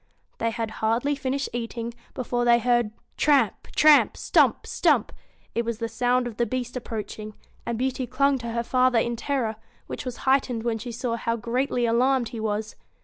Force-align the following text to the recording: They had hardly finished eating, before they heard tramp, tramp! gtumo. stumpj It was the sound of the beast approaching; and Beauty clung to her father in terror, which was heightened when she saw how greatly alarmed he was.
They 0.39 0.49
had 0.49 0.71
hardly 0.81 1.13
finished 1.13 1.49
eating, 1.53 1.93
before 2.15 2.43
they 2.43 2.57
heard 2.57 2.89
tramp, 3.17 3.67
tramp! 3.75 4.15
gtumo. 4.15 4.55
stumpj 4.63 5.11
It 5.53 5.63
was 5.63 5.77
the 5.77 5.87
sound 5.87 6.25
of 6.25 6.37
the 6.37 6.47
beast 6.47 6.75
approaching; 6.75 7.35
and 7.67 7.77
Beauty 7.77 8.07
clung 8.07 8.39
to 8.39 8.47
her 8.49 8.63
father 8.63 8.97
in 8.97 9.15
terror, 9.15 9.57
which 9.85 10.03
was 10.03 10.17
heightened 10.25 10.63
when 10.63 10.79
she 10.79 10.91
saw 10.91 11.17
how 11.17 11.35
greatly 11.35 11.85
alarmed 11.85 12.29
he 12.29 12.39
was. 12.39 12.75